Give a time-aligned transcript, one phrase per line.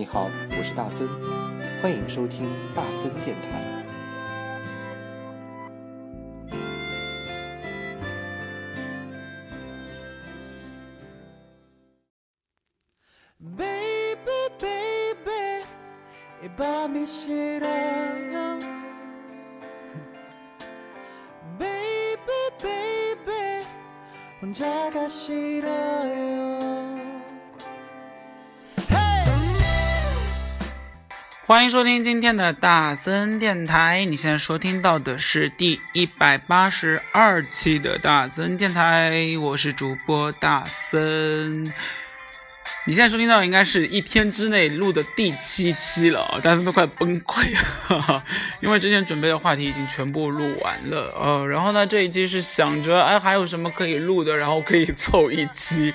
[0.00, 1.06] 你好，我是大森，
[1.82, 3.79] 欢迎收听大森电台。
[31.60, 41.70] 欢迎收听今天的大森电台，你现在收听到的是第一百八十二期的大森电台，我是主播大森。
[42.86, 47.54] 你现在收听到应该是一天之内录的第七期了，大家都快崩溃
[47.90, 48.24] 了，
[48.60, 55.92] 因为之前准备的话题已经全部录完了，呃，然后呢这一期是想着哎还有什么可以录的，然后可以凑一期，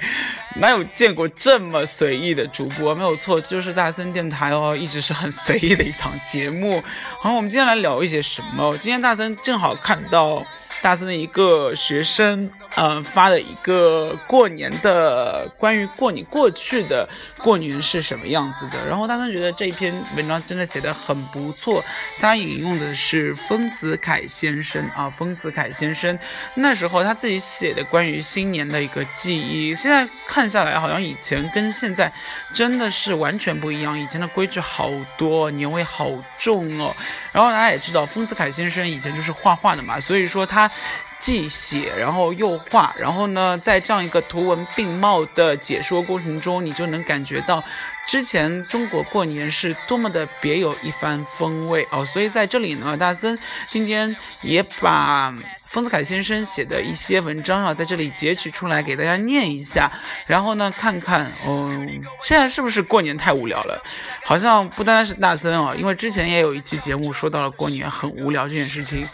[0.58, 2.96] 哪有见过这么随意的主播？
[2.96, 6.82] 没有错，就是大森电台哦，一直是很随意的一档节目。
[7.20, 8.78] 好，我们今天来聊一些什么？
[8.78, 10.46] 今天大森正好看到。
[10.82, 17.08] 大森的一个学生，呃，发了一个过年的关于过年过去的
[17.40, 18.86] 过年是什么样子的。
[18.86, 21.84] 然后大森觉得这一篇文章真的写得很不错。
[22.20, 26.20] 他引用的是丰子恺先生啊，丰子恺先生
[26.56, 29.74] 那时候他自己写的关于新年的一个记忆。
[29.74, 32.12] 现在看看下来，好像以前跟现在
[32.54, 33.98] 真的是完全不一样。
[33.98, 36.08] 以前的规矩好多，年味好
[36.38, 36.96] 重哦。
[37.32, 40.70] 然后大家也知道，丰子恺先生以前就是画画的嘛，所以说他。
[41.18, 47.64] 既写，然后又画，然后呢，在这样一个图文并茂的解说过程中，你就能感觉到
[48.08, 52.06] 之前中国过年是多么的别有一番风味哦。
[52.06, 55.34] 所以在这里呢，大森今天也把
[55.68, 59.92] 丰子恺先生写的一些文章啊，在这里截取出来给大家念一下，
[60.28, 63.82] 然后呢，看看嗯，现在是不是过年太无聊了？
[64.24, 69.08] 好像不单单是大森啊，因为之前也有一期节目说到了过年很无聊这件事情。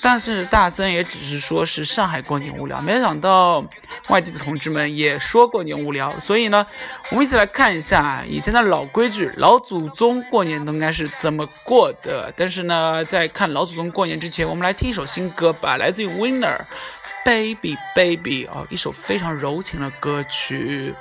[0.00, 3.64] 但是大森也只是说是上海过年无聊，没想到
[4.08, 6.18] 外地的同志们也说过年无聊。
[6.20, 6.66] 所以呢，
[7.10, 12.32] 我们一起来看一下以前的老规矩，老祖宗过年都应该是怎么过的。
[12.36, 16.60] 但是呢，在看老祖宗过年之前，我们来听一首新歌吧，来自于 Winner
[17.24, 20.94] Baby Baby 啊，一首非常柔情的歌曲。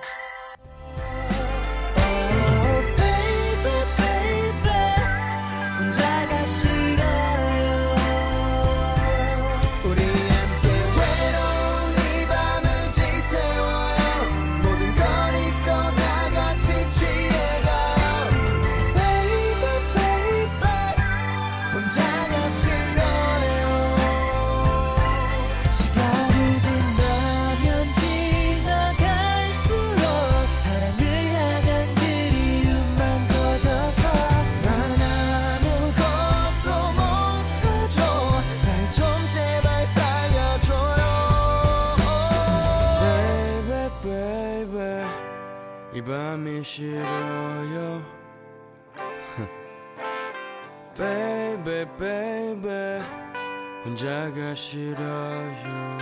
[53.88, 55.98] 혼자가 싫어요.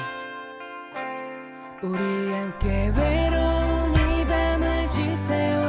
[1.84, 2.00] 우리
[2.32, 5.65] 함께 외로운 이 밤을 지새워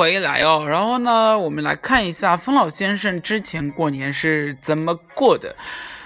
[0.00, 5.54] 回来哦，然后呢，我们来看一下风老先生之前过年是怎么过的。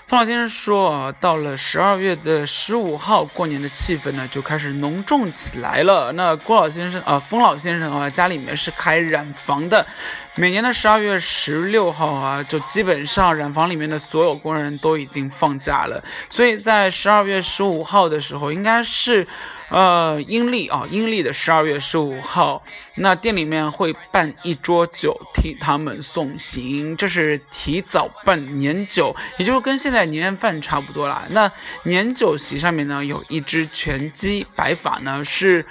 [0.08, 6.11] 方老先生说，到了十二月的十五号，过年的气氛呢就开始浓重起来了。
[6.11, 9.87] 那郭老先生啊，风老先生啊，家里面是开染房的，
[10.35, 19.26] 每年的十二月十六号啊，就基本上染房里面的所有工人都已经放假了，所以在十二月十五号的时候，应该是
[19.70, 22.62] 呃，阴历啊，阴历的十二月十五号，
[22.96, 31.25] 那店里面会办一桌酒替他们送行，这是提早办年酒，也就是跟现在年夜饭差不多啦。
[31.31, 31.50] 那
[31.84, 35.66] 年酒席上面呢，有一只全鸡，摆法呢是。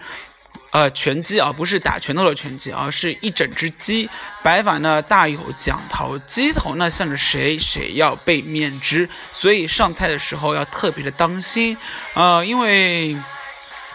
[0.71, 4.09] 呃，拳击啊，不是打拳头的拳击而是一整只鸡。
[4.41, 11.77] 摆法呢大有讲头，鸡头呢向着谁，谁要被面之，所以上菜的时候要特别的当心。
[12.15, 13.15] 呃，因为。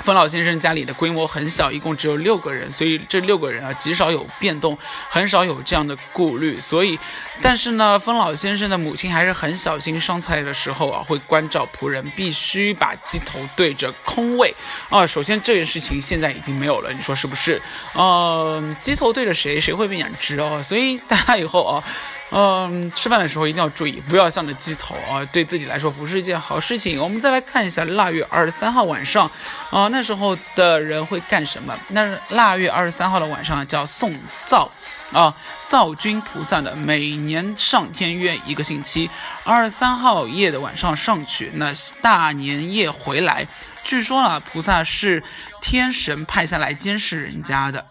[0.04, 4.78] 冯老先生家里的规模很小，一共只有六个人，所以这六个人啊极少有变动，
[5.08, 6.58] 很少有这样的顾虑。
[6.60, 6.98] 所以，
[7.42, 14.54] 但是呢，冯老先生的母亲还是很小心上菜的时候啊，会关照仆人必须把鸡头对着空位
[14.88, 15.06] 啊。
[15.06, 17.60] 首先这件事情现在已经没有了，你说是不是？
[17.94, 20.62] 嗯，鸡头对着谁，谁会被眼直哦。
[20.62, 21.84] 所以大家以后啊。
[22.30, 27.00] 嗯，吃饭的时候一定要注意，不要向着鸡头啊，对自己来说不是一件好事情。
[27.00, 29.30] 我们再来看一下腊月二十三号晚上，
[29.70, 31.74] 啊，那时候的人会干什么？
[31.88, 34.14] 那腊月二十三号的晚上叫送
[34.44, 34.70] 灶，
[35.12, 35.34] 啊，
[35.64, 39.08] 灶君菩萨的每年上天约一个星期，
[39.44, 41.72] 二十三号夜的晚上上去，那
[42.02, 43.48] 大年夜回来。
[43.84, 45.22] 据说啊，菩萨是
[45.62, 47.86] 天神派下来监视人家的。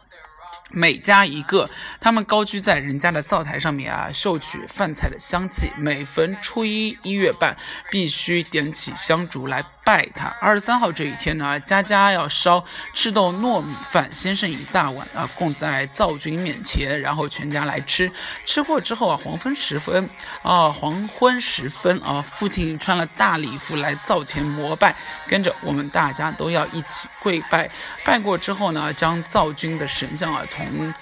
[0.71, 1.69] 每家一个，
[2.01, 5.71] 他们高居在人家的灶台上面啊，嗅取饭菜的香气。
[5.77, 7.55] 每逢初一一月半，
[7.89, 10.27] 必须点起香烛来拜他。
[10.41, 12.61] 二十三号这一天呢，家家要烧
[12.93, 18.11] 赤豆糯米饭，先生一大碗啊，供在灶君面前，然后全家来吃。
[18.45, 20.09] 吃过之后啊，黄昏时分
[20.41, 24.93] 啊，黄昏时分啊，父亲穿了大礼服来灶前膜拜，
[25.25, 27.69] 跟着我们大家都要一起跪拜。
[28.03, 30.43] 拜过之后呢，将灶君的神像啊。
[30.49, 30.93] 从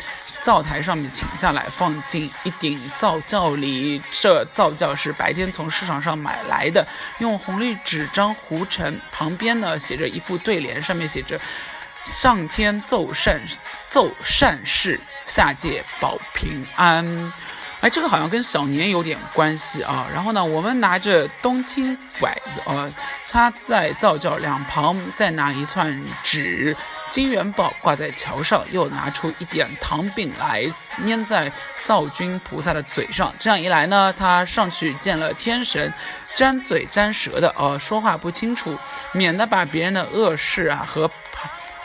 [0.42, 4.00] 灶台上面请下来，放进一顶灶轿里。
[4.12, 6.86] 这灶轿是白天从市场上买来的，
[7.18, 9.00] 用红绿纸张糊成。
[9.12, 11.40] 旁边呢写着一副对联，上面写着
[12.06, 13.42] “上天奏善
[13.88, 17.34] 奏善事，下界保平安”。
[17.82, 20.08] 哎，这个好像跟小年有点关系啊。
[20.12, 22.90] 然后呢，我们拿着冬青拐子啊，
[23.26, 26.76] 插在灶轿两旁，再拿一串纸。
[27.10, 30.66] 金元宝挂在桥上，又拿出一点糖饼来
[31.06, 31.52] 粘在
[31.82, 33.36] 灶君菩萨的嘴上。
[33.38, 35.94] 这样一来呢，他上去见了天神，
[36.36, 38.78] 沾嘴沾舌的，呃，说话不清楚，
[39.14, 41.10] 免得把别人的恶事啊和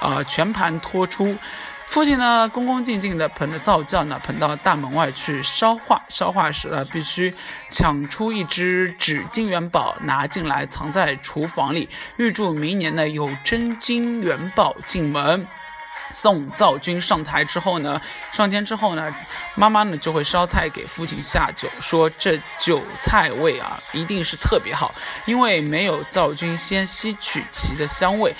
[0.01, 1.39] 啊全盘托出。
[1.87, 6.03] 父亲呢，恭恭敬敬地捧着灶轿呢，捧到大门外去烧化。
[6.09, 7.35] 烧化时呢，必须
[7.69, 15.49] 抢出一只纸金元宝拿进来，藏在厨房里，预祝明年呢有真金元宝进门。
[16.11, 18.01] 送灶君上台之后呢，
[18.33, 19.15] 上天之后呢，
[19.55, 28.35] 妈妈呢就会烧菜给父亲下酒，说这酒菜味啊，一定是特别好，因为没有灶君先吸取其的香味。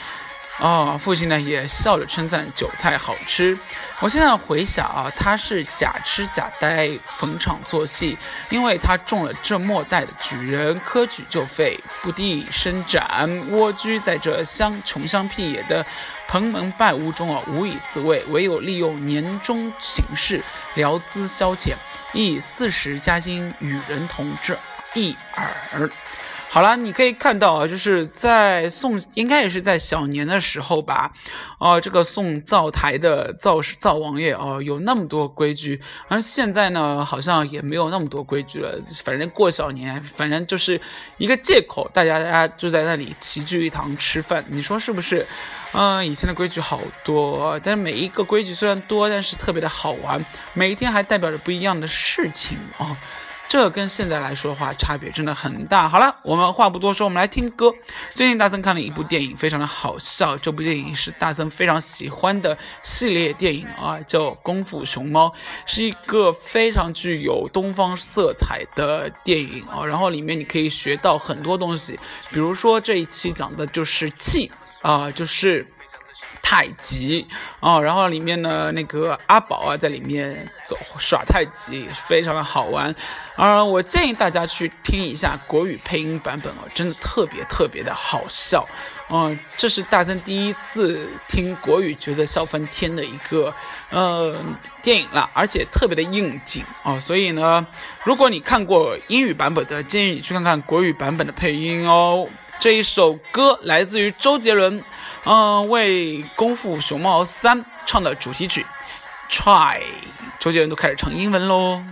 [0.61, 3.59] 啊，父亲呢也笑着称赞韭菜好吃。
[4.01, 8.19] 我现在回想啊，他是假痴假呆逢场作戏，
[8.51, 15.87] 因为他中了这末代的举人，科举就废，不地伸展，蜗居在这乡穷乡僻野的
[16.29, 21.75] 蓬门败屋中啊，无以自慰，唯有利用年终形式聊资消遣，
[22.13, 24.59] 以四十加薪与人同之
[24.93, 25.91] 一耳。
[26.53, 31.13] 好了，你可以看到啊，就是在送，应该也是在小年的时候吧，
[31.61, 38.83] 哦，这个送灶台的灶灶王爷哦，有那么多规矩，而现在呢，好像也没有那么多规矩了。
[39.05, 40.81] 反正过小年，反正就是
[41.19, 45.25] 一个借口，大家大家就在那里齐聚一堂吃饭，你说是不是？
[45.71, 52.97] 嗯，以前的规矩好多，但是每一个规矩虽然多，但是特别的好玩，每一天还代表着不一样的事情哦。
[53.51, 55.89] 这跟现在来说的话，差别真的很大。
[55.89, 57.75] 好了，我们话不多说，我们来听歌。
[58.15, 60.39] 最近大森看了一部电影，非常的好笑。
[60.39, 65.27] 这部电影是大森非常喜欢的系列电影啊，叫《功夫熊猫》，
[65.67, 69.85] 是一个非常具有东方色彩的电影啊。
[69.85, 71.99] 然后里面你可以学到很多东西，
[72.31, 75.67] 比如说这一期讲的就是气啊，就是。
[76.43, 77.27] 太极
[77.61, 82.95] 哦，然后里面呢，那个阿宝啊，在里面走耍太极，非常的好玩。
[83.37, 88.67] 啊，我建议大家去听一下国语配音版本哦，真的特别特别的好笑。
[89.13, 93.53] 嗯，这是大森第一次听国语，觉得笑翻天的一个
[93.91, 94.41] 呃
[94.83, 97.01] 电影了，而且特别的应景哦。
[97.01, 97.67] 所以呢，
[98.05, 102.29] 如果你看过英语版本的，建议你去看看国语版本的配音哦。
[102.61, 104.85] 这一首歌来自于周杰伦，
[105.25, 108.67] 嗯，为《功夫熊猫三》唱的主题曲
[109.33, 109.81] 《Try》。
[110.39, 111.83] 周杰伦都开始唱英文喽。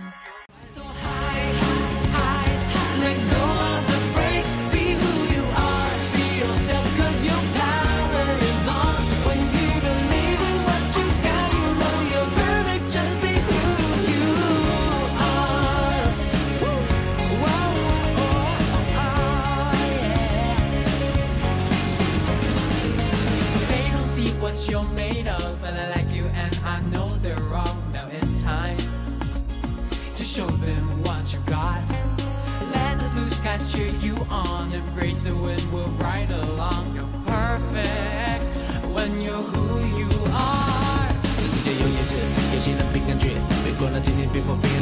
[44.39, 44.78] people being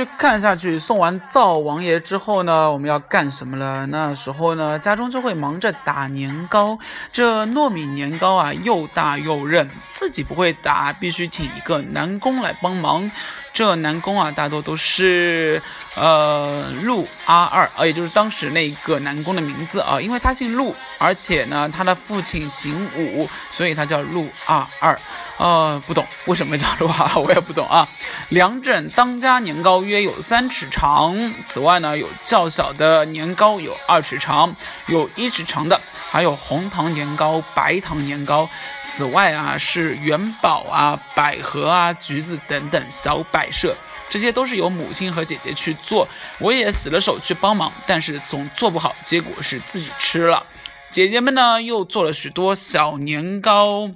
[0.00, 0.78] 续看下去。
[0.78, 3.86] 送完灶王爷之后呢，我们要干什么了？
[3.86, 6.78] 那时候呢，家中就会忙着打年糕。
[7.12, 13.10] 这糯米年糕啊，又大又韧，自己不会打，必须请一个男工来帮忙。
[13.52, 15.60] 这男工啊，大多都是
[15.96, 24.98] 呃陆阿二啊，也就是当时那个男工的名字啊，因为他姓陆，而且呢，他的父亲姓武，所以他叫陆阿二。
[25.40, 27.88] 呃，不懂为什么叫陆阿二，我也不懂啊。
[28.28, 34.54] 两整当家年糕约有三尺长，此外呢，有较小的年糕有二尺长，
[34.86, 35.80] 有一尺长的。
[36.10, 38.50] 还有红糖年糕、白糖年糕，
[38.86, 43.74] 此外啊是元宝啊、百合啊、橘子等等小摆设，
[44.10, 46.06] 这些都是由母亲和姐姐去做，
[46.38, 50.44] 我也死了手去帮忙，但是总做不好，结果是自己吃了。
[50.90, 53.90] 姐姐们呢又做了许多小年糕。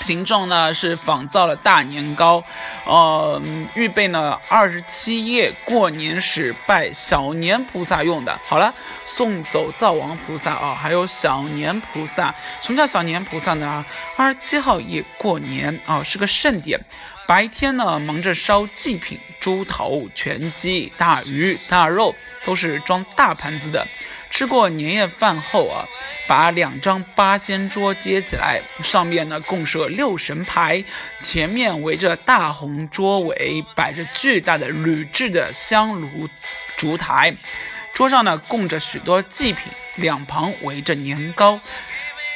[0.00, 2.42] 形状呢是仿造了大年糕，
[2.84, 3.40] 呃，
[3.74, 8.38] 预备呢二十七夜过年时拜小年菩萨用的。
[8.44, 8.74] 好了，
[9.04, 12.34] 送走灶王菩萨啊，还有小年菩萨。
[12.60, 13.84] 什么叫小年菩萨呢？
[14.16, 16.80] 二十七号夜过年啊，是个盛典。
[17.26, 23.86] 白天呢忙着烧祭品，猪头、全鸡、大鱼大肉都是装大盘子的。
[24.34, 25.86] 吃过年夜饭后啊，
[26.26, 30.82] 把两张八仙桌接起来，上面呢共设六神牌，
[31.22, 36.28] 前面围着大红桌围摆着巨大的铝制的香炉
[36.76, 37.36] 烛台，
[37.92, 41.60] 桌上呢供着许多祭品，两旁围着年糕。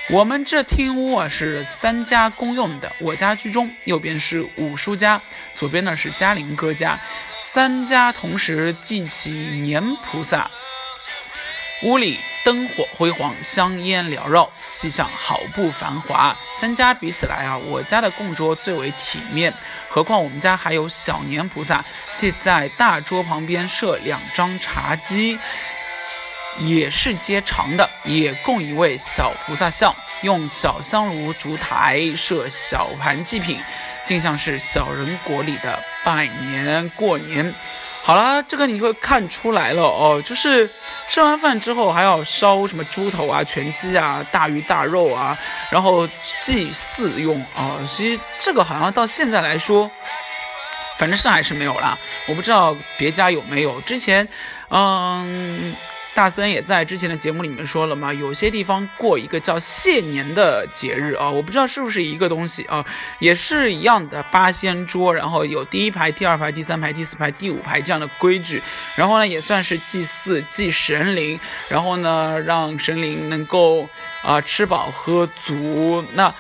[0.09, 5.21] 我们这厅屋啊是三家公用的，我家居中，右边是五叔家，
[5.57, 6.97] 左边呢是嘉玲哥家，
[7.43, 10.49] 三家同时祭起年菩萨。
[11.83, 16.37] 屋里灯火辉煌，香烟缭绕，气象好不繁华。
[16.57, 19.55] 三家比起来啊，我家的供桌最为体面。
[19.89, 21.85] 何况我们家还有小年菩萨，
[22.17, 25.39] 即在大桌旁边设两张茶几，
[26.59, 29.95] 也是接长的，也供一位小菩萨像。
[30.23, 33.61] 用小香炉烛台设小盘祭品，
[34.09, 37.55] 竟像是小人国里的拜年过年。
[38.03, 40.71] 好了，这个你会看出来了哦，就是
[41.11, 45.37] 吃完饭之后还要烧什么猪头啊、全鸡啊、大鱼大肉啊，
[45.69, 46.09] 然后
[46.41, 47.77] 祭祀用啊。
[47.87, 49.91] 其实这个好像到现在来说，
[50.97, 53.79] 反正上海是没有了，我不知道别家有没有。
[53.83, 54.27] 之前，
[54.71, 55.77] 嗯。
[56.15, 62.85] 大森也在之前的节目里面说了嘛，有些地方过一个叫谢年的节日啊，我不知道是不是一个东西啊，
[63.21, 68.63] 也是一样的八仙桌，然后有第一排、第二排、第三排、第四排、第五排这样的规矩，
[68.97, 71.39] 然后呢也算是祭祀祭神灵，
[71.69, 73.89] 然后呢让神灵能够
[74.23, 76.35] 啊吃饱喝足，那。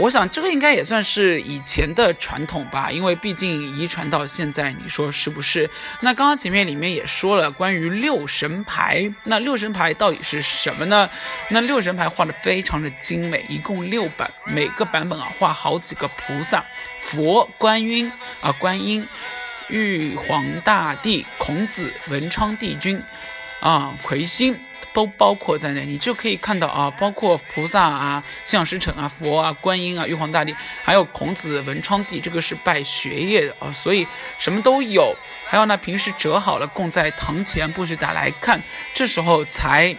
[0.00, 5.68] 我想这个应该也算是以前的传统吧，因为毕竟遗传到现在，你说是不是？
[6.00, 11.10] 那刚刚前面里面也说了关于六神牌，那六神牌到底是什么呢？
[11.50, 16.64] 那六神牌画的非常的精美，一共六版，每个版本啊画好几个菩萨，
[17.02, 19.06] 佛、观音啊、观音、
[19.68, 23.02] 玉皇大帝、孔子、文昌帝君
[23.60, 24.58] 啊、魁星。
[24.92, 34.06] 都包括在内，你就可以看到啊，包括菩萨啊、信仰师承啊、佛啊、观音啊、玉皇大帝，还有孔子、文昌帝，这个是拜学业的啊，所以
[34.38, 35.16] 什么都有。
[35.46, 38.62] 还有呢，平时折好了供在堂前，不许打来看，
[38.94, 39.96] 这时候才。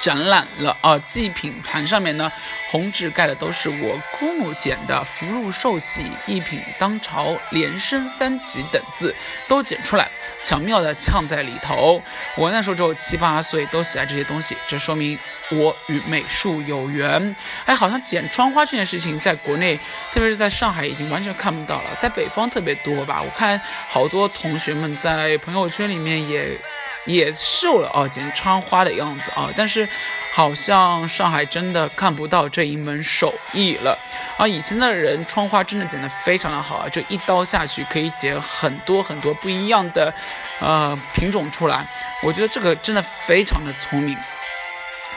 [0.00, 2.30] 展览了啊，祭品盘上面呢，
[2.70, 9.14] 红纸盖的都是我姑母剪的“福禄寿喜，一品当朝，连升三级”等字，
[9.48, 10.10] 都剪出来，
[10.44, 12.02] 巧妙的嵌在里头。
[12.36, 15.18] 我那时候只有七八岁，都喜爱这些东西，这说明
[15.50, 17.34] 我与美术有缘。
[17.66, 19.76] 哎，好像剪窗花这件事情，在国内，
[20.12, 23.20] 特别是在上海，已经完全看不到了，在北方特别多吧？
[23.22, 26.58] 我看好多同学们在朋友圈里面也。
[27.06, 29.88] 也瘦了啊，剪窗花的样子啊，但是
[30.32, 33.98] 好像上海真的看不到这一门手艺了
[34.36, 34.46] 啊。
[34.46, 40.12] 以前的人窗花真的剪得非常的好啊，就一刀下去可以剪很多很多不一样的
[40.60, 41.86] 呃品种出来。
[42.22, 44.16] 我觉得这个真的非常的聪明。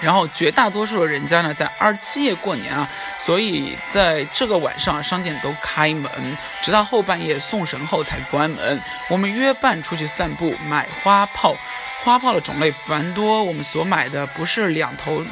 [0.04, 8.82] 然后绝大多数的人家呢，在二十七夜过年啊，所以在这个晚上商店都开门，直到后半夜送神后才关门。
[9.08, 11.56] 我们约伴出去散步，买花炮。
[12.04, 15.24] 花炮的种类繁多，我们所买的不是两头、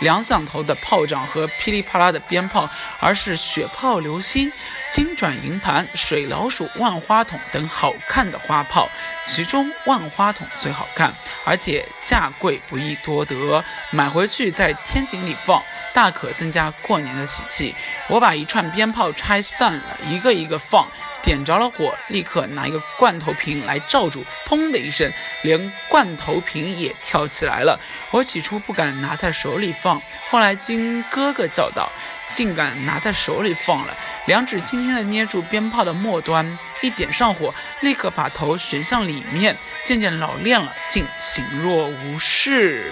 [0.00, 2.68] 两响头的炮仗和噼里啪啦的鞭炮，
[3.00, 4.52] 而是雪炮、流星、
[4.90, 8.88] 金转银盘、水老鼠、万花筒等好看的花炮。
[9.26, 11.12] 其中万花筒最好看，
[11.44, 15.62] 而且价贵不易多得，买回去在天井里放，
[15.92, 17.74] 大可增加过年的喜气。
[18.08, 20.88] 我把一串鞭炮拆散了，一个一个放。
[21.28, 27.78] 点着了火，立刻拿一个罐头瓶来罩住，砰的一声，连罐头瓶也跳起来了。
[28.10, 31.92] 我起初不敢拿在手里放，后来经哥哥教导，
[32.32, 33.94] 竟敢拿在手里放了。
[34.24, 39.54] 两指轻轻地捏住鞭炮的末端，一点上火，立刻把头旋向里面，
[39.84, 42.90] 渐渐老练了，竟形若无事。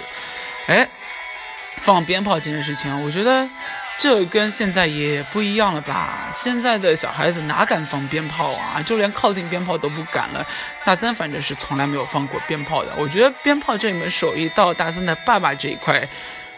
[0.67, 0.87] 哎，
[1.81, 3.49] 放鞭炮这件事情，我觉得。
[3.99, 6.29] 这跟现在也不一样了吧？
[6.31, 8.83] 现在的小孩子哪敢放鞭炮啊？
[8.83, 10.47] 就连靠近鞭炮都不敢了。
[10.85, 12.93] 大森反正是从来没有放过鞭炮的。
[12.99, 16.07] 我觉得鞭炮这一门手艺到大森的爸爸这一块，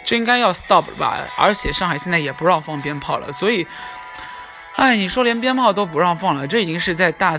[0.05, 1.29] 这应该要 stop 了吧？
[1.37, 3.65] 而且上海现在也不让放鞭炮了，所以，
[4.75, 7.39] 哎，你说连鞭炮都不让放了，这已经是在大，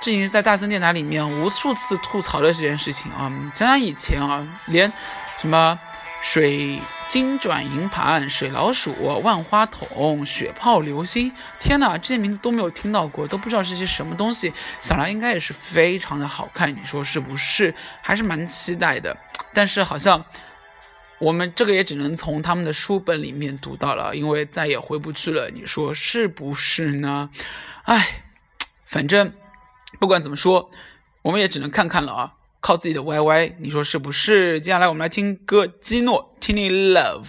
[0.00, 3.32] 这已经是在大森电台里面无数次吐槽的这件事情啊！
[3.54, 4.92] 想想以前啊，连
[5.40, 5.78] 什么。
[6.22, 14.52] 水晶转银盘、水老鼠、万花筒、雪炮、流星，天哪，这些名字都没有听到过，都不知道是些什么东西。
[14.82, 17.74] 想来应该也是非常的好看，你说是不是？
[18.02, 19.16] 还是蛮期待的。
[19.54, 20.24] 但是好像
[21.18, 25.50] 我们这个也只能从他们的书本里面读到了，因为再也回不去了。
[25.50, 27.30] 你说是不是呢？
[27.84, 28.22] 哎，
[28.86, 29.32] 反正
[29.98, 30.70] 不管怎么说，
[31.22, 32.34] 我们也只能看看了啊。
[32.60, 34.60] 靠自己的 YY，你说是不是？
[34.60, 37.24] 接下来我们来听歌，基诺《Tiny Love》，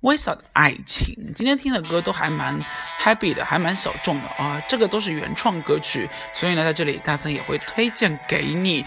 [0.00, 1.32] 微小的爱情。
[1.36, 2.64] 今天听的歌都还蛮
[3.00, 4.60] happy 的，还蛮小众的啊。
[4.68, 8.84] 这个都是原创歌曲，所以呢，在这里大森也会推荐给你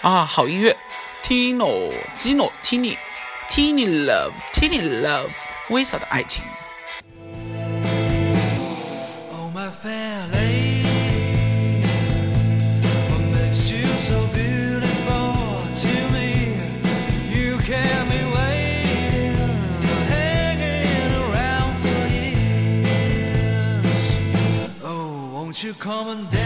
[0.00, 0.24] 啊。
[0.24, 0.74] 好音乐
[1.22, 5.32] ，Tino，基诺，Tiny，Tiny Love，Tiny Love，
[5.68, 6.42] 微小的爱情。
[25.86, 26.45] Come and dance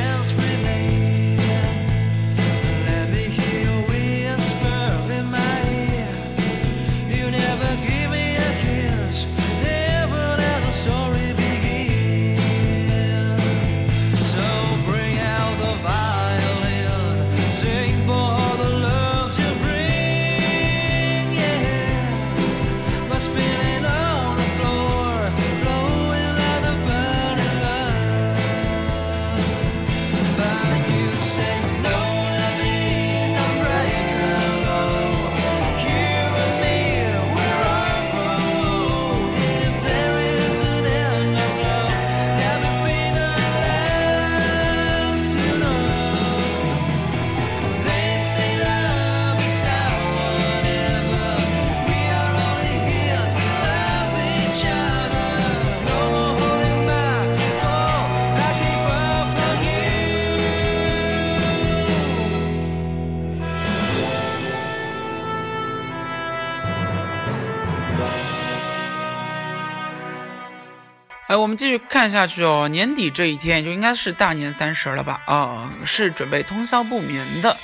[71.40, 72.68] 我们继续看下去哦。
[72.68, 75.22] 年底这一天就应该是大年三十了吧？
[75.24, 77.56] 啊，是准备通宵不眠的。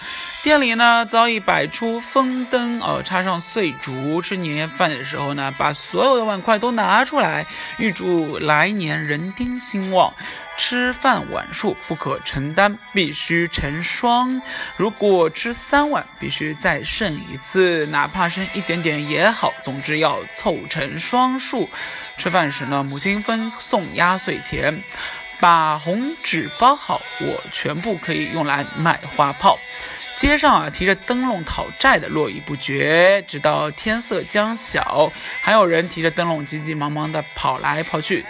[0.43, 4.23] 店里呢早已摆出风灯，哦，插上碎竹。
[4.23, 10.15] 吃年夜饭的时候呢，把所有的碗筷都拿出来，预祝来年人丁兴旺。
[10.57, 14.41] 吃饭碗数不可承担，必须成双。
[14.79, 19.53] 如果吃三碗，必须再剩一次，哪怕剩一点点也好。
[19.63, 21.69] 总之要凑成双数。
[22.19, 24.83] 吃饭时呢，母亲分送压岁钱，
[25.39, 29.59] 把红纸包好，我全部可以用来买花炮。
[30.17, 38.25] 街上啊，提着灯笼讨债的络绎不绝，直到天色将晓，还有人提着灯笼急急忙忙地跑来跑去。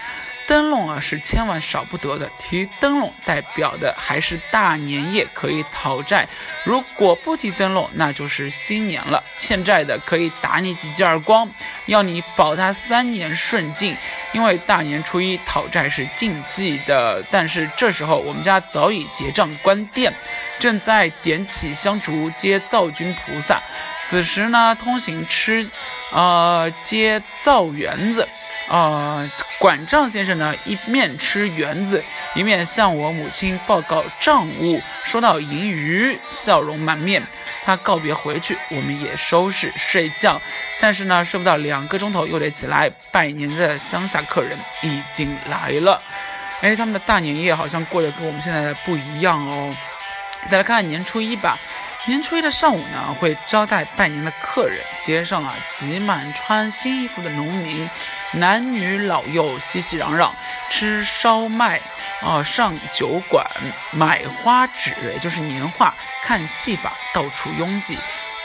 [0.47, 6.29] 灯笼啊是千万少不得的，提灯笼代表的还是大年夜可以讨债。
[6.65, 11.51] 如果不提灯笼，那就是新年了，欠债的可以打你几记耳光，
[11.87, 13.97] 要你保他三年顺境。
[14.33, 20.13] 因为大年初一讨债是禁忌的，但是这时候我们家早已结账关店，
[20.59, 23.63] 正在点起香烛接灶君菩萨。
[24.03, 25.69] 此时呢，通行吃，
[26.13, 28.29] 呃，接灶园子。
[28.69, 32.03] 呃，管账先生呢，一面吃园子，
[32.35, 34.83] 一面向我母亲报告账务。
[35.05, 37.23] 说到盈余，笑容满面。
[37.65, 40.41] 他告别回去，我们也收拾睡觉。
[40.81, 46.03] 但是呢，睡不到两个钟头，又得起来拜年的乡下客人已经来了。
[46.61, 49.75] 哎，他们的大年夜好像过得跟我们现在的不一样哦。
[50.51, 51.57] 再来看年初一吧。
[52.07, 57.91] 年初一的上午呢，会招待拜年的客人，街上啊挤满穿新衣服的农民，
[58.35, 60.31] 男女老幼熙熙攘攘，
[60.71, 61.81] 吃烧麦
[62.23, 63.45] 啊，上酒馆，
[63.91, 65.93] 买花纸，也就是年画，
[66.23, 67.99] 看戏法，到处拥挤。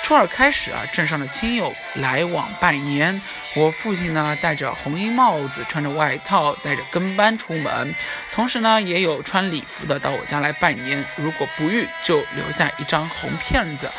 [0.04, 3.22] 初二开始啊，镇上的亲友来往拜年。
[3.56, 7.96] 我父亲呢，戴着红缨帽子，穿着外套，带着跟班出门。
[8.32, 11.06] 同时呢，也有穿礼服的到我家来拜年。
[11.16, 13.90] 如果不遇，就留下一张红片子。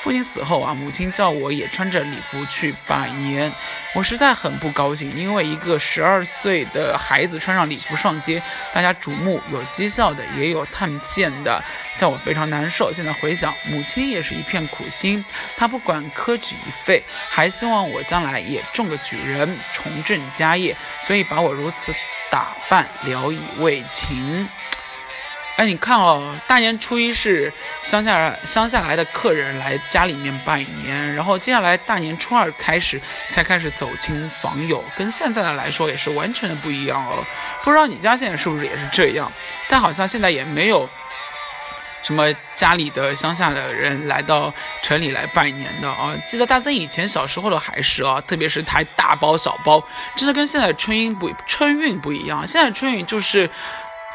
[0.00, 3.52] 父亲死后啊，母亲叫我也穿着礼服去拜年，
[3.94, 8.40] 我实在很不高兴，因为一个十二岁的孩子穿上礼服上街，
[8.72, 11.62] 大家瞩目，有讥笑的，也有叹羡的，
[11.96, 12.92] 叫我非常难受。
[12.92, 15.24] 现在回想，母亲也是一片苦心，
[15.56, 21.92] 她不管科举一废，还希望我将来也中个举人，重振家业，所以把我如此
[22.30, 24.48] 打扮，聊以慰情。
[25.58, 37.24] 哎，你看哦，大年初一是乡下乡下来的客人来家里面拜年，然后接下来大年初二开始才开始走亲访友，跟现在的来说也是完全的不一样哦。
[37.64, 39.32] 不知道你家现在是不是也是这样？
[39.68, 40.88] 但好像现在也没有
[42.04, 46.16] 什么家里的乡下的人来到城里来拜年的啊。
[46.24, 49.82] 记得大曾以前小时候的还是啊，特别是抬大包小包，
[50.14, 52.46] 真的跟现在春运不春运不一样。
[52.46, 53.50] 现在春运就是。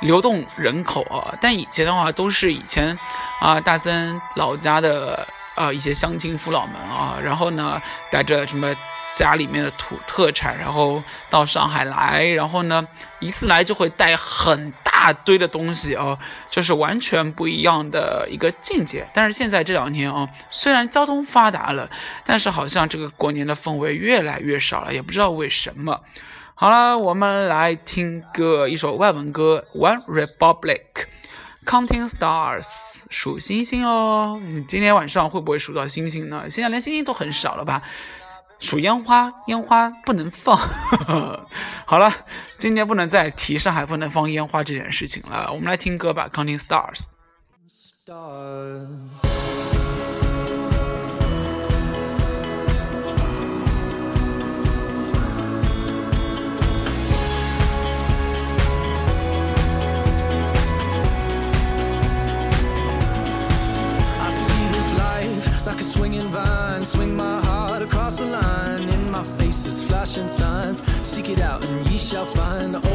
[0.01, 2.97] 流动人口啊，但以前的话都是以前
[3.39, 8.75] 啊大森老家的啊一些乡亲父老们啊，然后呢带着什么
[9.15, 12.85] 家里面的土特产，然后到上海来，然后呢
[13.19, 16.17] 一次来就会带很大堆的东西啊，
[16.49, 19.07] 就是完全不一样的一个境界。
[19.13, 21.89] 但是现在这两年啊，虽然交通发达了，
[22.25, 26.01] 但是好像这个过年的氛围越来越少了，也不知道为什么。
[26.55, 30.83] 好了，我们来听个一首外文歌《One Republic》
[31.65, 34.39] ，Counting Stars，数星星喽。
[34.67, 36.49] 今天晚上会不会数到星星呢？
[36.49, 37.81] 现在连星星都很少了吧？
[38.59, 40.55] 数烟花，烟花不能放。
[41.85, 42.13] 好了，
[42.59, 45.49] 今天不能再提上海不能放烟花这件事情了。
[45.51, 46.99] 我们来听歌吧，《Counting Stars》。
[48.05, 49.62] like
[72.13, 72.92] shall find.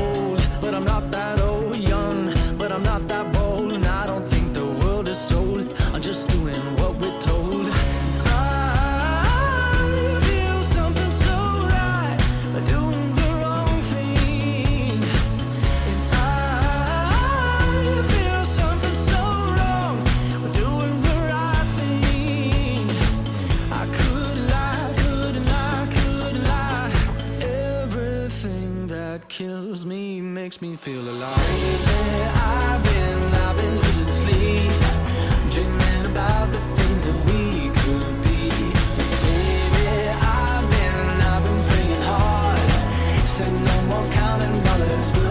[44.38, 45.27] diamond dollars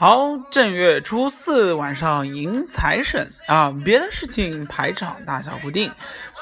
[0.00, 5.92] 好，正月初四晚上迎财神啊，别的事情排场大小不定，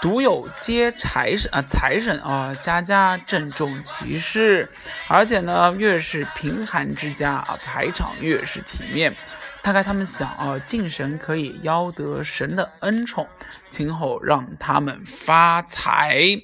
[0.00, 4.70] 独有接财神啊，财神啊，家家郑重其事，
[5.08, 9.16] 而且呢，越是贫寒之家啊，排场越是体面。
[9.60, 13.28] 大概他们想啊，敬神可以邀得神的恩宠，
[13.70, 16.40] 今后让他们发财。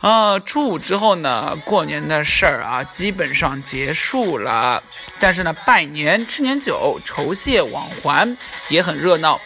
[0.00, 4.82] 啊，初五之后呢，过年的事儿啊，基本上结束了。
[5.18, 8.36] 但是呢，拜年、吃年酒、酬谢往还
[8.68, 9.40] 也很热闹。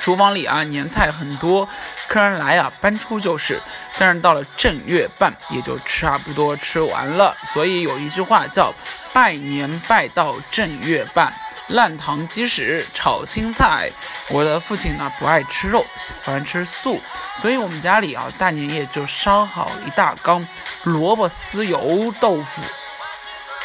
[0.00, 1.68] 厨房里啊，年菜很多，
[2.08, 3.60] 客人来啊，搬出就是。
[3.98, 7.36] 但是到了正月半，也就差不多吃完了。
[7.44, 8.72] 所以有一句话叫
[9.14, 11.32] “拜年拜到正月半”。
[11.68, 13.90] 烂糖鸡屎炒青菜，
[14.30, 17.00] 我的父亲呢不爱吃肉，喜欢吃素，
[17.34, 20.46] 所以我们家里啊大年夜就烧好一大缸
[20.84, 22.62] 萝卜丝油豆腐，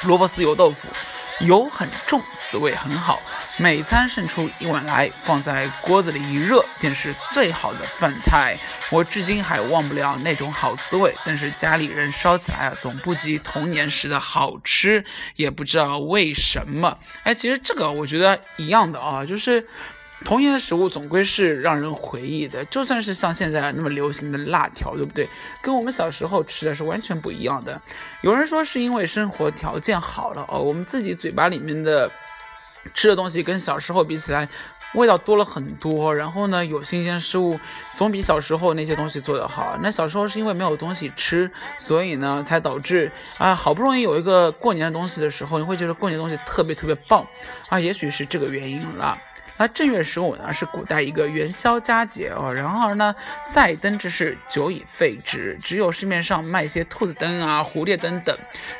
[0.01, 0.87] 萝卜丝油豆腐。
[1.43, 3.21] 油很重，滋味很好。
[3.57, 8.57] 每餐盛出一碗来，放在锅子里一热，便是最好的饭菜。
[8.89, 11.15] 我至今还忘不了那种好滋味。
[11.25, 15.03] 但是家里人烧起来啊，总不及童年时的好吃，
[15.35, 16.97] 也不知道为什么。
[17.23, 19.67] 哎，其实这个我觉得一样的啊，就是。
[20.23, 25.27] 童年的食物总归是让人回忆的，就算是像现在那么流行的辣条，对不对？
[25.61, 27.81] 跟我们小时候吃的是完全不一样的。
[28.21, 32.11] 有人说是因为生活条件好了哦，我们自己嘴巴里面的
[32.93, 34.47] 吃的东西跟小时候比起来，
[34.93, 36.13] 味道多了很多。
[36.15, 37.59] 然后呢，有新鲜事物，
[37.95, 39.77] 总比小时候那些东西做得好。
[39.81, 47.27] 那小时候是因为没有东西吃，所以呢，才导致啊，好不容易有一个过年的东西的时候，你会觉得过年东西特别特别棒
[47.69, 49.17] 啊，也许是这个原因了。
[49.61, 52.51] 那正月十五呢，是古代一个元宵佳节哦。
[52.51, 58.35] 然而呢，赛灯之事久已废止，只有市面上卖些兔子灯啊、蝴蝶灯等，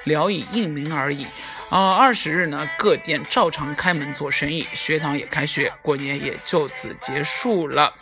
[0.06, 1.28] 聊以应名而已。
[1.70, 7.94] 啊，二十日呢，各店照常开门做生意，学堂也开学，过年也就此结束了。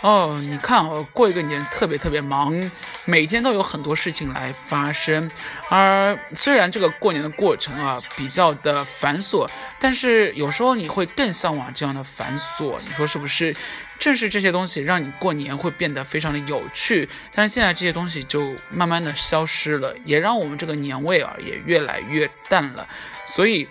[0.00, 2.70] 哦，你看哦，过一个年特别特别忙，
[3.04, 5.30] 每天都有很多事情来发生。
[5.68, 13.54] 而虽然这个过年的过程啊比较的繁琐，但是有时候你会更向往这样的繁琐，你说是不是？
[14.00, 17.08] 正是这些东西让你过年会变得非常的有趣。
[17.32, 22.88] 但是现在这些东西就慢慢的消失了，也让我们这个年味啊也越来越淡了。
[23.26, 23.68] 所以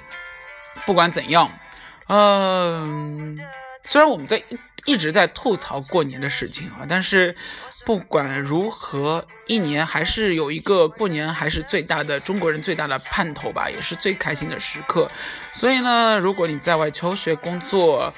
[0.85, 1.51] 不管怎样，
[2.07, 3.37] 嗯。
[3.83, 4.43] 虽然我们在
[4.85, 7.35] 一直在吐槽过年的事情啊，但是
[7.85, 15.09] 不管如何，一年还是有一个过年，还是最大的中国人最大的盼头吧，也是最开心的时刻。
[15.51, 18.13] 所以呢，如果你在外求学工作，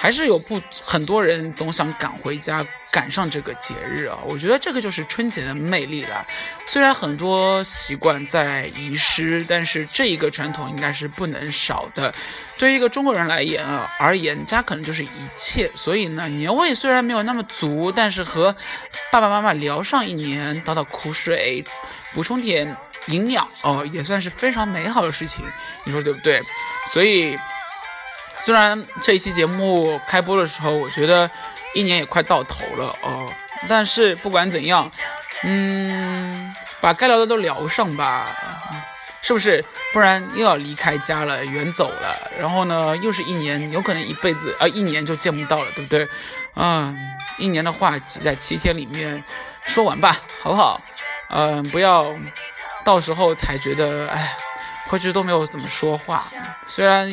[0.00, 4.16] 还是有不很多人总想赶回家，赶上这个节日啊！
[4.24, 6.24] 我觉得这个就是春节的魅力了。
[6.66, 12.14] 虽然很多习惯在遗失，但是这一个传统应该是不能少的。
[12.58, 15.68] 对于一个中国人来言啊而言，家可能就是一切。
[15.74, 18.54] 所以呢，年味虽然没有那么足，但是和
[19.10, 21.64] 爸爸妈妈聊上一年，倒倒苦水，
[22.14, 25.44] 补充点营养哦，也算是非常美好的事情。
[25.82, 26.40] 你说对不对？
[26.92, 27.36] 所以。
[28.40, 31.30] 虽然这一期节目开播的时候，我觉得
[31.74, 33.30] 一年也快到头了哦，
[33.68, 34.90] 但是不管怎样，
[35.42, 38.34] 嗯，把该聊的都聊上吧，
[39.22, 39.64] 是不是？
[39.92, 46.08] 不然又要离开家了，远走了，然后呢，又是一年，有可能一辈子啊，一年就见不到了，对不对？
[46.54, 46.96] 嗯，
[47.38, 49.22] 一年的话挤在七天里面
[49.64, 50.80] 说完吧，好不好？
[51.30, 52.14] 嗯，不要
[52.84, 54.36] 到时候才觉得，哎，
[54.86, 56.28] 回去都没有怎么说话，
[56.64, 57.12] 虽然。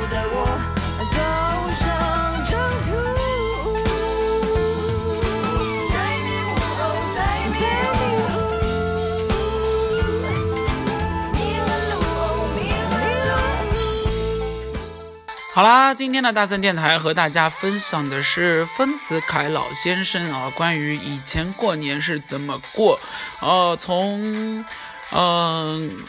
[15.61, 22.99] 好啦，今天的大森电台和大家分享的是丰子恺老先生啊，关于以前过年是怎么过，
[23.41, 24.65] 呃，从
[25.11, 25.99] 嗯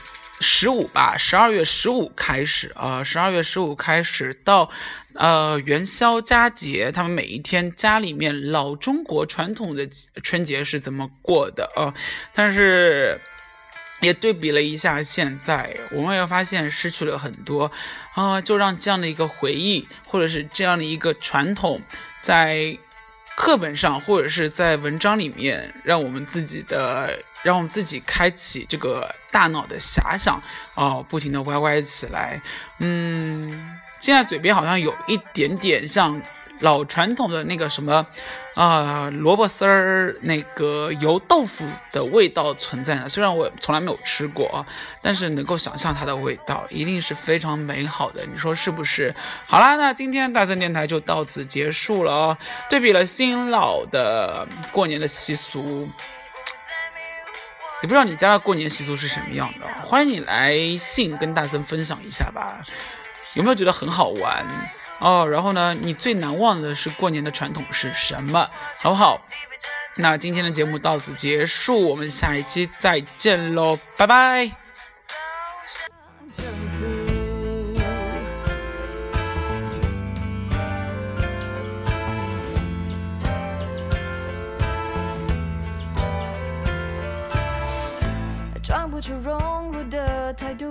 [0.41, 4.71] 十五吧，十二月十五开始啊，十二月十五开始到
[5.13, 9.87] 呃元宵佳节，他们每一天家里面老中国传统的
[10.23, 11.93] 春节是怎么过的啊，
[12.33, 13.21] 但是。
[14.03, 17.71] 也对比了一下，现在我们也发现失去了很多，
[18.15, 21.81] 啊，就让这样的一个回忆，或者是这样的一个传统，
[22.21, 22.77] 在
[23.37, 30.43] 课本上或者是在文章里面，让我们自己的让我们自己开启这个大脑的遐想
[30.75, 32.43] 哦，不停的歪歪起来。
[32.81, 36.21] 嗯，现在嘴边好像有一点点像
[36.63, 38.07] 老传统的那个什么
[38.55, 43.09] 啊萝卜丝儿那个油豆腐的味道存在呢。
[43.09, 44.67] 虽然我从来没有吃过啊，
[45.03, 48.25] 但是能够想象它的味道，一定是非常美好的。
[48.25, 49.15] 你说是不是？
[49.47, 52.39] 好啦，那今天大森电台就到此结束了哦。
[52.71, 55.89] 对比了新老的过年的习俗。
[57.83, 62.63] 也不知道你家的过年习俗是什么样的，欢迎你来信跟大森分享一下吧。
[63.35, 64.47] 有没有觉得很好玩
[65.03, 65.29] 哦？
[65.29, 68.49] 然后呢，你最难忘的是过年的传统是什么？
[68.79, 69.21] 好不好？
[69.97, 74.53] 那今天的节目到此结束，我们下一期再见喽，拜拜。
[88.63, 90.71] 装不出融入的态度，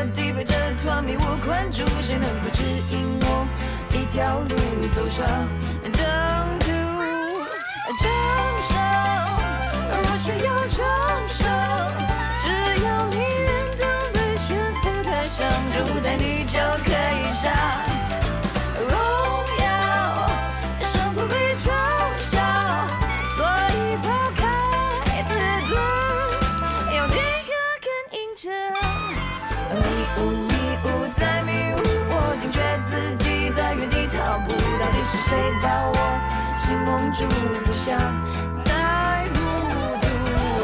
[0.00, 3.46] 我就彻底被这团迷雾困住，谁能够指引我
[3.92, 4.56] 一条路
[4.94, 5.26] 走上
[5.92, 5.92] 正
[6.60, 6.66] 途？
[8.00, 8.08] 掌
[8.70, 8.72] 声，
[9.90, 10.78] 若需要掌
[11.28, 11.38] 声，
[12.38, 12.44] 只
[12.82, 13.82] 要你愿当
[14.14, 15.38] 被悬浮台上，
[15.70, 17.99] 就在你就可以上。
[29.80, 29.88] 迷
[30.18, 30.52] 雾迷
[30.84, 31.78] 雾在迷雾，
[32.12, 35.96] 我惊觉自己在原地踏步，到底是谁把我
[36.58, 37.26] 心蒙住？
[37.64, 37.96] 不想
[38.62, 38.68] 再
[39.32, 39.34] 糊
[40.00, 40.04] 涂，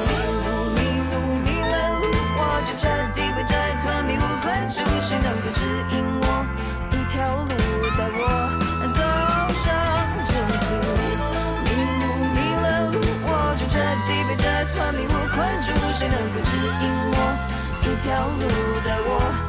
[0.04, 0.10] 迷
[0.44, 0.78] 路迷
[1.10, 2.04] 路迷了路，
[2.38, 2.82] 我就彻
[3.14, 3.52] 底被这
[3.82, 6.24] 团迷雾困住，谁能够指引我
[6.92, 7.52] 一条路
[7.96, 8.20] 带我
[8.96, 9.00] 走
[9.64, 9.66] 上
[10.24, 10.30] 正
[10.64, 10.68] 途？
[11.64, 11.66] 迷
[12.00, 13.74] 路迷了路，我就彻
[14.06, 16.50] 底被这团迷雾困住，谁能够指
[16.82, 17.15] 引我
[18.06, 18.46] 条路
[18.84, 19.45] 的我。